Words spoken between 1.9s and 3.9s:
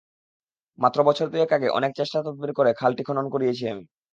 চেষ্টা-তদবির করে খালটি খনন করিয়েছি আমি।